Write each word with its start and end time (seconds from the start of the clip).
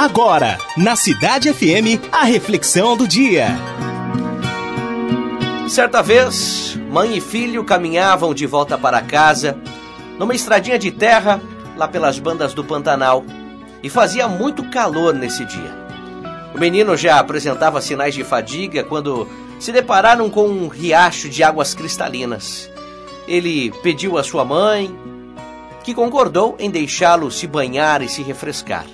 Agora, 0.00 0.58
na 0.78 0.96
Cidade 0.96 1.52
FM, 1.52 2.00
a 2.10 2.24
reflexão 2.24 2.96
do 2.96 3.06
dia. 3.06 3.48
Certa 5.68 6.02
vez, 6.02 6.74
mãe 6.90 7.18
e 7.18 7.20
filho 7.20 7.62
caminhavam 7.64 8.32
de 8.32 8.46
volta 8.46 8.78
para 8.78 9.02
casa, 9.02 9.58
numa 10.18 10.34
estradinha 10.34 10.78
de 10.78 10.90
terra, 10.90 11.38
lá 11.76 11.86
pelas 11.86 12.18
bandas 12.18 12.54
do 12.54 12.64
Pantanal, 12.64 13.22
e 13.82 13.90
fazia 13.90 14.26
muito 14.26 14.64
calor 14.70 15.12
nesse 15.12 15.44
dia. 15.44 15.76
O 16.54 16.58
menino 16.58 16.96
já 16.96 17.18
apresentava 17.18 17.82
sinais 17.82 18.14
de 18.14 18.24
fadiga 18.24 18.82
quando 18.82 19.28
se 19.58 19.70
depararam 19.70 20.30
com 20.30 20.48
um 20.48 20.68
riacho 20.68 21.28
de 21.28 21.42
águas 21.42 21.74
cristalinas. 21.74 22.70
Ele 23.28 23.70
pediu 23.82 24.16
à 24.16 24.24
sua 24.24 24.46
mãe, 24.46 24.98
que 25.84 25.92
concordou 25.92 26.56
em 26.58 26.70
deixá-lo 26.70 27.30
se 27.30 27.46
banhar 27.46 28.00
e 28.00 28.08
se 28.08 28.22
refrescar. 28.22 28.86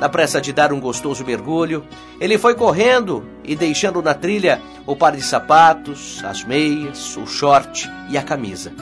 Na 0.00 0.08
pressa 0.08 0.40
de 0.40 0.50
dar 0.50 0.72
um 0.72 0.80
gostoso 0.80 1.22
mergulho, 1.26 1.84
ele 2.18 2.38
foi 2.38 2.54
correndo 2.54 3.22
e 3.44 3.54
deixando 3.54 4.00
na 4.00 4.14
trilha 4.14 4.62
o 4.86 4.96
par 4.96 5.14
de 5.14 5.20
sapatos, 5.20 6.24
as 6.24 6.42
meias, 6.42 7.18
o 7.18 7.26
short 7.26 7.86
e 8.08 8.16
a 8.16 8.22
camisa. 8.22 8.72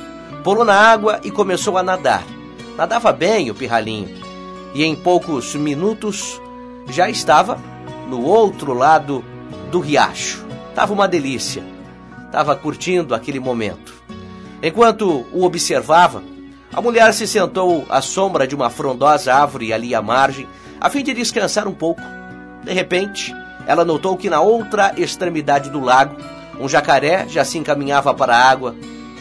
Pulou 0.44 0.64
na 0.64 0.74
água 0.74 1.20
e 1.24 1.30
começou 1.32 1.76
a 1.76 1.82
nadar. 1.82 2.22
Nadava 2.76 3.12
bem 3.12 3.50
o 3.50 3.54
pirralhinho 3.54 4.08
e 4.72 4.84
em 4.84 4.94
poucos 4.94 5.56
minutos 5.56 6.40
já 6.88 7.10
estava 7.10 7.58
no 8.08 8.22
outro 8.22 8.72
lado 8.72 9.24
do 9.72 9.80
riacho. 9.80 10.46
Tava 10.72 10.92
uma 10.92 11.08
delícia. 11.08 11.64
Tava 12.30 12.54
curtindo 12.54 13.12
aquele 13.12 13.40
momento. 13.40 13.92
Enquanto 14.62 15.26
o 15.32 15.44
observava, 15.44 16.22
a 16.72 16.80
mulher 16.80 17.12
se 17.14 17.26
sentou 17.26 17.86
à 17.88 18.00
sombra 18.00 18.46
de 18.46 18.54
uma 18.54 18.70
frondosa 18.70 19.34
árvore 19.34 19.72
ali 19.72 19.94
à 19.94 20.02
margem, 20.02 20.46
a 20.80 20.90
fim 20.90 21.02
de 21.02 21.14
descansar 21.14 21.66
um 21.66 21.74
pouco. 21.74 22.02
De 22.62 22.72
repente, 22.72 23.34
ela 23.66 23.84
notou 23.84 24.16
que 24.16 24.28
na 24.28 24.40
outra 24.40 24.92
extremidade 24.96 25.70
do 25.70 25.80
lago, 25.80 26.16
um 26.60 26.68
jacaré 26.68 27.26
já 27.28 27.44
se 27.44 27.58
encaminhava 27.58 28.12
para 28.12 28.36
a 28.36 28.50
água 28.50 28.74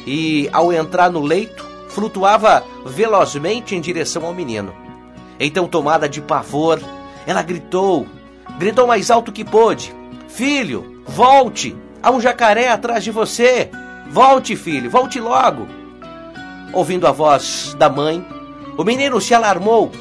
e, 0.05 0.49
ao 0.51 0.73
entrar 0.73 1.09
no 1.09 1.21
leito, 1.21 1.65
flutuava 1.89 2.63
velozmente 2.85 3.75
em 3.75 3.81
direção 3.81 4.25
ao 4.25 4.33
menino. 4.33 4.73
Então, 5.39 5.67
tomada 5.67 6.09
de 6.09 6.21
pavor, 6.21 6.79
ela 7.25 7.41
gritou, 7.41 8.07
gritou 8.57 8.87
mais 8.87 9.09
alto 9.09 9.31
que 9.31 9.45
pôde: 9.45 9.93
Filho, 10.27 11.03
volte! 11.05 11.75
Há 12.01 12.11
um 12.11 12.21
jacaré 12.21 12.69
atrás 12.69 13.03
de 13.03 13.11
você! 13.11 13.69
Volte, 14.09 14.55
filho, 14.55 14.89
volte 14.89 15.19
logo! 15.19 15.67
Ouvindo 16.73 17.07
a 17.07 17.11
voz 17.11 17.75
da 17.77 17.89
mãe, 17.89 18.25
o 18.77 18.83
menino 18.83 19.19
se 19.21 19.33
alarmou, 19.33 19.91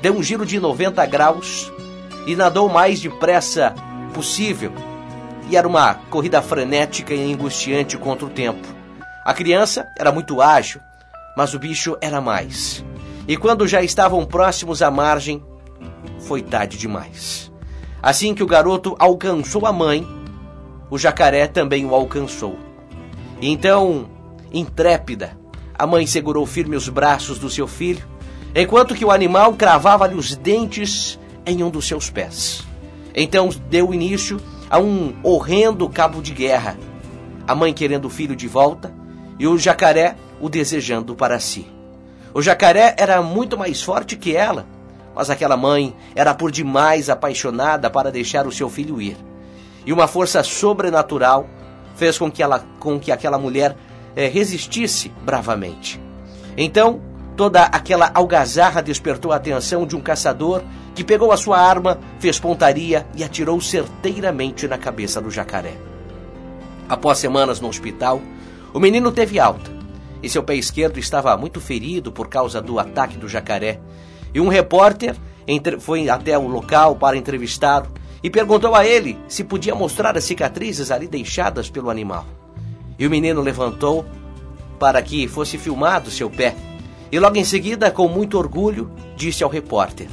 deu 0.00 0.14
um 0.14 0.22
giro 0.22 0.46
de 0.46 0.58
90 0.58 1.04
graus 1.06 1.70
e 2.26 2.36
nadou 2.36 2.68
o 2.68 2.72
mais 2.72 3.00
depressa 3.00 3.74
possível. 4.14 4.72
E 5.50 5.56
era 5.56 5.66
uma 5.66 5.94
corrida 5.94 6.40
frenética 6.40 7.12
e 7.12 7.32
angustiante 7.32 7.98
contra 7.98 8.24
o 8.24 8.30
tempo. 8.30 8.66
A 9.24 9.34
criança 9.34 9.86
era 9.98 10.10
muito 10.10 10.40
ágil, 10.40 10.80
mas 11.36 11.54
o 11.54 11.58
bicho 11.58 11.96
era 12.00 12.20
mais. 12.20 12.84
E 13.26 13.36
quando 13.36 13.68
já 13.68 13.82
estavam 13.82 14.24
próximos 14.24 14.82
à 14.82 14.90
margem, 14.90 15.42
foi 16.20 16.42
tarde 16.42 16.78
demais. 16.78 17.52
Assim 18.02 18.34
que 18.34 18.42
o 18.42 18.46
garoto 18.46 18.96
alcançou 18.98 19.66
a 19.66 19.72
mãe, 19.72 20.06
o 20.90 20.98
jacaré 20.98 21.46
também 21.46 21.84
o 21.84 21.94
alcançou. 21.94 22.58
Então, 23.40 24.08
intrépida, 24.52 25.36
a 25.82 25.86
mãe 25.86 26.06
segurou 26.06 26.46
firme 26.46 26.76
os 26.76 26.88
braços 26.88 27.40
do 27.40 27.50
seu 27.50 27.66
filho, 27.66 28.06
enquanto 28.54 28.94
que 28.94 29.04
o 29.04 29.10
animal 29.10 29.54
cravava-lhe 29.54 30.14
os 30.14 30.36
dentes 30.36 31.18
em 31.44 31.60
um 31.64 31.70
dos 31.70 31.88
seus 31.88 32.08
pés. 32.08 32.62
Então 33.12 33.48
deu 33.68 33.92
início 33.92 34.40
a 34.70 34.78
um 34.78 35.12
horrendo 35.24 35.88
cabo 35.88 36.22
de 36.22 36.32
guerra. 36.32 36.78
A 37.48 37.52
mãe 37.56 37.74
querendo 37.74 38.04
o 38.04 38.10
filho 38.10 38.36
de 38.36 38.46
volta 38.46 38.94
e 39.40 39.48
o 39.48 39.58
jacaré 39.58 40.14
o 40.40 40.48
desejando 40.48 41.16
para 41.16 41.40
si. 41.40 41.66
O 42.32 42.40
jacaré 42.40 42.94
era 42.96 43.20
muito 43.20 43.58
mais 43.58 43.82
forte 43.82 44.14
que 44.14 44.36
ela, 44.36 44.64
mas 45.12 45.30
aquela 45.30 45.56
mãe 45.56 45.96
era 46.14 46.32
por 46.32 46.52
demais 46.52 47.10
apaixonada 47.10 47.90
para 47.90 48.12
deixar 48.12 48.46
o 48.46 48.52
seu 48.52 48.70
filho 48.70 49.02
ir. 49.02 49.16
E 49.84 49.92
uma 49.92 50.06
força 50.06 50.44
sobrenatural 50.44 51.48
fez 51.96 52.16
com 52.16 52.30
que, 52.30 52.40
ela, 52.40 52.64
com 52.78 53.00
que 53.00 53.10
aquela 53.10 53.36
mulher 53.36 53.76
é, 54.14 54.26
resistisse 54.26 55.10
bravamente. 55.24 56.00
Então, 56.56 57.00
toda 57.36 57.62
aquela 57.64 58.10
algazarra 58.14 58.82
despertou 58.82 59.32
a 59.32 59.36
atenção 59.36 59.86
de 59.86 59.96
um 59.96 60.00
caçador 60.00 60.62
que 60.94 61.02
pegou 61.02 61.32
a 61.32 61.36
sua 61.36 61.58
arma, 61.58 61.98
fez 62.18 62.38
pontaria 62.38 63.06
e 63.14 63.24
atirou 63.24 63.60
certeiramente 63.60 64.68
na 64.68 64.76
cabeça 64.76 65.20
do 65.20 65.30
jacaré. 65.30 65.74
Após 66.88 67.18
semanas 67.18 67.60
no 67.60 67.68
hospital, 67.68 68.20
o 68.74 68.78
menino 68.78 69.10
teve 69.10 69.38
alta 69.38 69.70
e 70.22 70.28
seu 70.28 70.42
pé 70.42 70.54
esquerdo 70.54 70.98
estava 70.98 71.36
muito 71.36 71.60
ferido 71.60 72.12
por 72.12 72.28
causa 72.28 72.60
do 72.60 72.78
ataque 72.78 73.16
do 73.16 73.28
jacaré. 73.28 73.80
E 74.34 74.40
um 74.40 74.48
repórter 74.48 75.16
foi 75.80 76.08
até 76.08 76.38
o 76.38 76.46
local 76.46 76.96
para 76.96 77.16
entrevistá-lo 77.16 77.88
e 78.22 78.30
perguntou 78.30 78.74
a 78.74 78.86
ele 78.86 79.18
se 79.26 79.42
podia 79.42 79.74
mostrar 79.74 80.16
as 80.16 80.24
cicatrizes 80.24 80.90
ali 80.90 81.08
deixadas 81.08 81.68
pelo 81.68 81.90
animal. 81.90 82.24
E 82.98 83.06
o 83.06 83.10
menino 83.10 83.40
levantou 83.40 84.04
para 84.78 85.00
que 85.02 85.28
fosse 85.28 85.58
filmado 85.58 86.10
seu 86.10 86.28
pé. 86.28 86.56
E 87.10 87.18
logo 87.18 87.36
em 87.36 87.44
seguida, 87.44 87.90
com 87.90 88.08
muito 88.08 88.38
orgulho, 88.38 88.90
disse 89.16 89.44
ao 89.44 89.50
repórter: 89.50 90.08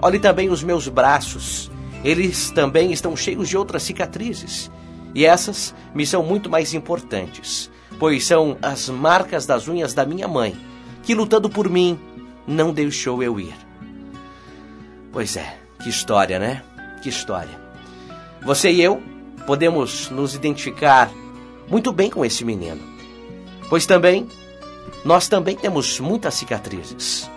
Olhe 0.00 0.18
também 0.18 0.48
os 0.48 0.62
meus 0.62 0.88
braços. 0.88 1.70
Eles 2.04 2.50
também 2.50 2.92
estão 2.92 3.16
cheios 3.16 3.48
de 3.48 3.56
outras 3.56 3.82
cicatrizes. 3.82 4.70
E 5.14 5.24
essas 5.24 5.74
me 5.94 6.06
são 6.06 6.22
muito 6.22 6.50
mais 6.50 6.74
importantes, 6.74 7.70
pois 7.98 8.24
são 8.24 8.56
as 8.62 8.88
marcas 8.88 9.46
das 9.46 9.68
unhas 9.68 9.92
da 9.94 10.06
minha 10.06 10.26
mãe, 10.26 10.56
que 11.02 11.14
lutando 11.14 11.50
por 11.50 11.68
mim 11.68 11.98
não 12.46 12.72
deixou 12.72 13.22
eu 13.22 13.38
ir. 13.38 13.54
Pois 15.12 15.36
é, 15.36 15.58
que 15.82 15.88
história, 15.88 16.38
né? 16.38 16.62
Que 17.02 17.08
história. 17.08 17.60
Você 18.42 18.70
e 18.70 18.80
eu 18.80 19.02
podemos 19.46 20.10
nos 20.10 20.34
identificar 20.34 21.10
muito 21.72 21.90
bem 21.90 22.10
com 22.10 22.22
esse 22.22 22.44
menino. 22.44 22.82
Pois 23.70 23.86
também, 23.86 24.28
nós 25.02 25.26
também 25.26 25.56
temos 25.56 25.98
muitas 25.98 26.34
cicatrizes. 26.34 27.30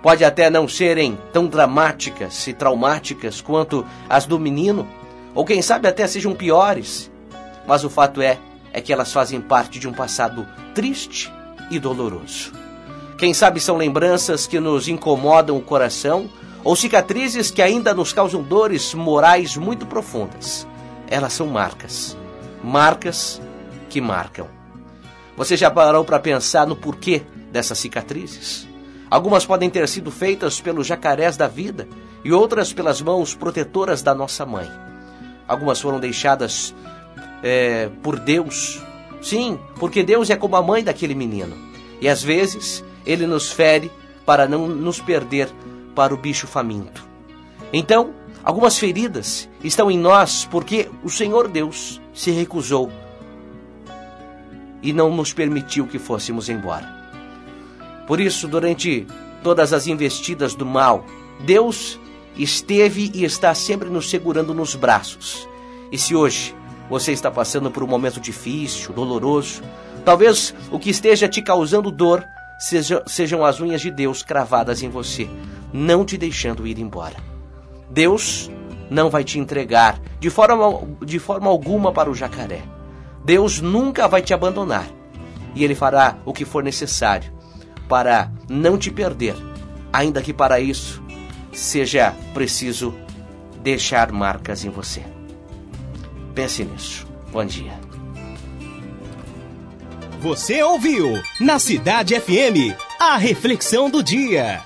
Pode 0.00 0.24
até 0.24 0.48
não 0.48 0.66
serem 0.66 1.18
tão 1.30 1.46
dramáticas 1.46 2.46
e 2.46 2.54
traumáticas 2.54 3.42
quanto 3.42 3.84
as 4.08 4.24
do 4.24 4.40
menino, 4.40 4.88
ou 5.34 5.44
quem 5.44 5.60
sabe 5.60 5.88
até 5.88 6.06
sejam 6.06 6.34
piores, 6.34 7.10
mas 7.68 7.84
o 7.84 7.90
fato 7.90 8.22
é 8.22 8.38
é 8.72 8.80
que 8.80 8.94
elas 8.94 9.12
fazem 9.12 9.42
parte 9.42 9.78
de 9.78 9.86
um 9.86 9.92
passado 9.92 10.48
triste 10.74 11.30
e 11.70 11.78
doloroso. 11.78 12.50
Quem 13.18 13.34
sabe 13.34 13.60
são 13.60 13.76
lembranças 13.76 14.46
que 14.46 14.58
nos 14.58 14.88
incomodam 14.88 15.58
o 15.58 15.62
coração 15.62 16.30
ou 16.64 16.74
cicatrizes 16.74 17.50
que 17.50 17.60
ainda 17.60 17.92
nos 17.92 18.10
causam 18.10 18.42
dores 18.42 18.94
morais 18.94 19.54
muito 19.54 19.84
profundas. 19.84 20.66
Elas 21.10 21.34
são 21.34 21.46
marcas. 21.46 22.16
Marcas 22.64 23.38
que 23.92 24.00
marcam. 24.00 24.48
Você 25.36 25.54
já 25.54 25.70
parou 25.70 26.02
para 26.02 26.18
pensar 26.18 26.66
no 26.66 26.74
porquê 26.74 27.20
dessas 27.52 27.78
cicatrizes? 27.78 28.66
Algumas 29.10 29.44
podem 29.44 29.68
ter 29.68 29.86
sido 29.86 30.10
feitas 30.10 30.62
pelos 30.62 30.86
jacarés 30.86 31.36
da 31.36 31.46
vida 31.46 31.86
e 32.24 32.32
outras 32.32 32.72
pelas 32.72 33.02
mãos 33.02 33.34
protetoras 33.34 34.00
da 34.00 34.14
nossa 34.14 34.46
mãe. 34.46 34.66
Algumas 35.46 35.78
foram 35.78 36.00
deixadas 36.00 36.74
é, 37.42 37.90
por 38.02 38.18
Deus. 38.18 38.82
Sim, 39.20 39.60
porque 39.76 40.02
Deus 40.02 40.30
é 40.30 40.36
como 40.36 40.56
a 40.56 40.62
mãe 40.62 40.82
daquele 40.82 41.14
menino. 41.14 41.54
E 42.00 42.08
às 42.08 42.22
vezes 42.22 42.82
ele 43.04 43.26
nos 43.26 43.52
fere 43.52 43.92
para 44.24 44.48
não 44.48 44.66
nos 44.66 45.00
perder 45.00 45.50
para 45.94 46.14
o 46.14 46.16
bicho 46.16 46.46
faminto. 46.46 47.06
Então, 47.70 48.14
algumas 48.42 48.78
feridas 48.78 49.50
estão 49.62 49.90
em 49.90 49.98
nós 49.98 50.48
porque 50.50 50.88
o 51.04 51.10
Senhor 51.10 51.46
Deus 51.46 52.00
se 52.14 52.30
recusou 52.30 52.90
e 54.82 54.92
não 54.92 55.14
nos 55.14 55.32
permitiu 55.32 55.86
que 55.86 55.98
fôssemos 55.98 56.48
embora. 56.48 56.86
Por 58.06 58.20
isso, 58.20 58.48
durante 58.48 59.06
todas 59.42 59.72
as 59.72 59.86
investidas 59.86 60.54
do 60.54 60.66
mal, 60.66 61.04
Deus 61.40 61.98
esteve 62.36 63.10
e 63.14 63.24
está 63.24 63.54
sempre 63.54 63.88
nos 63.88 64.10
segurando 64.10 64.54
nos 64.54 64.74
braços. 64.74 65.48
E 65.90 65.98
se 65.98 66.14
hoje 66.14 66.54
você 66.88 67.12
está 67.12 67.30
passando 67.30 67.70
por 67.70 67.82
um 67.82 67.86
momento 67.86 68.20
difícil, 68.20 68.92
doloroso, 68.92 69.62
talvez 70.04 70.54
o 70.70 70.78
que 70.78 70.90
esteja 70.90 71.28
te 71.28 71.40
causando 71.42 71.90
dor 71.90 72.24
seja, 72.58 73.02
sejam 73.06 73.44
as 73.44 73.60
unhas 73.60 73.80
de 73.80 73.90
Deus 73.90 74.22
cravadas 74.22 74.82
em 74.82 74.88
você, 74.88 75.28
não 75.72 76.04
te 76.04 76.16
deixando 76.16 76.66
ir 76.66 76.78
embora. 76.78 77.16
Deus 77.90 78.50
não 78.90 79.10
vai 79.10 79.24
te 79.24 79.38
entregar 79.38 80.00
de 80.18 80.30
forma, 80.30 80.86
de 81.04 81.18
forma 81.18 81.48
alguma 81.48 81.92
para 81.92 82.10
o 82.10 82.14
jacaré. 82.14 82.62
Deus 83.24 83.60
nunca 83.60 84.08
vai 84.08 84.22
te 84.22 84.34
abandonar 84.34 84.86
e 85.54 85.64
Ele 85.64 85.74
fará 85.74 86.18
o 86.24 86.32
que 86.32 86.44
for 86.44 86.62
necessário 86.62 87.32
para 87.88 88.32
não 88.48 88.78
te 88.78 88.90
perder, 88.90 89.36
ainda 89.92 90.22
que 90.22 90.32
para 90.32 90.58
isso 90.60 91.02
seja 91.52 92.14
preciso 92.32 92.94
deixar 93.62 94.10
marcas 94.10 94.64
em 94.64 94.70
você. 94.70 95.02
Pense 96.34 96.64
nisso. 96.64 97.06
Bom 97.30 97.44
dia. 97.44 97.78
Você 100.20 100.62
ouviu 100.62 101.20
na 101.40 101.58
Cidade 101.58 102.18
FM 102.18 102.78
a 102.98 103.16
reflexão 103.16 103.90
do 103.90 104.02
dia. 104.02 104.62